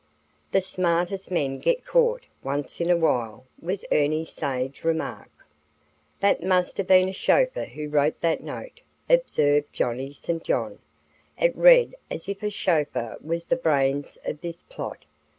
"The 0.51 0.61
smartest 0.61 1.29
men 1.29 1.59
get 1.59 1.85
caught 1.85 2.23
once 2.41 2.81
in 2.81 2.89
a 2.89 2.97
while," 2.97 3.45
was 3.61 3.85
Ernie's 3.91 4.31
sage 4.31 4.83
remark. 4.83 5.29
"That 6.21 6.41
must 6.41 6.77
have 6.79 6.87
been 6.87 7.07
a 7.07 7.13
chauffeur 7.13 7.65
who 7.65 7.87
wrote 7.87 8.19
that 8.21 8.41
note," 8.41 8.81
observed 9.07 9.67
Johnny 9.71 10.11
St. 10.11 10.43
John. 10.43 10.79
"It 11.39 11.55
read 11.55 11.93
as 12.09 12.27
if 12.27 12.41
a 12.41 12.49
chauffeur 12.49 13.17
was 13.21 13.45
the 13.45 13.55
brains 13.55 14.17
of 14.25 14.41
this 14.41 14.63
plot. 14.63 15.05